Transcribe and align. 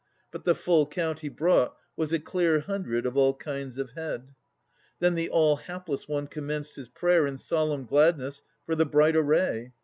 But 0.31 0.45
the 0.45 0.55
full 0.55 0.87
count 0.87 1.19
he 1.19 1.29
brought 1.29 1.77
Was 1.95 2.11
a 2.11 2.17
clear 2.19 2.61
hundred 2.61 3.05
of 3.05 3.15
all 3.15 3.35
kinds 3.35 3.77
of 3.77 3.91
head. 3.91 4.33
Then 4.97 5.13
the 5.13 5.29
all 5.29 5.57
hapless 5.57 6.07
one 6.07 6.25
commenced 6.25 6.75
his 6.75 6.89
prayer 6.89 7.27
In 7.27 7.37
solemn 7.37 7.85
gladness 7.85 8.41
for 8.65 8.73
the 8.73 8.87
bright 8.87 9.15
array. 9.15 9.73